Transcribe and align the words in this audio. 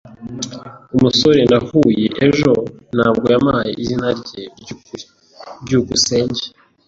Umusore 0.95 1.41
nahuye 1.51 2.05
ejo 2.27 2.51
ntabwo 2.95 3.25
yampaye 3.33 3.71
izina 3.83 4.07
rye 4.19 4.43
ryukuri. 4.61 5.03
byukusenge 5.63 6.43